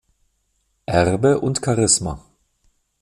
Erbe 0.87 1.39
und 1.41 1.61
Charisma". 1.63 2.25